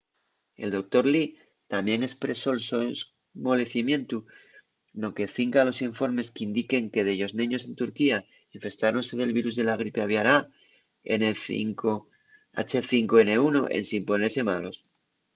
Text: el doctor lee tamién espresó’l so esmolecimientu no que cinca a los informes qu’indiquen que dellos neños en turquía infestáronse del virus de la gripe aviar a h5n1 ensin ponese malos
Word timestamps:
el 0.63 0.69
doctor 0.77 1.03
lee 1.13 1.27
tamién 1.73 2.01
espresó’l 2.09 2.59
so 2.69 2.77
esmolecimientu 2.93 4.17
no 5.01 5.09
que 5.15 5.33
cinca 5.37 5.57
a 5.61 5.67
los 5.69 5.79
informes 5.89 6.31
qu’indiquen 6.35 6.91
que 6.93 7.05
dellos 7.09 7.31
neños 7.39 7.63
en 7.67 7.73
turquía 7.81 8.17
infestáronse 8.55 9.13
del 9.17 9.35
virus 9.37 9.55
de 9.57 9.65
la 9.67 9.79
gripe 9.81 10.01
aviar 10.01 10.27
a 10.35 10.37
h5n1 12.65 13.55
ensin 13.79 14.03
ponese 14.09 14.41
malos 14.51 14.75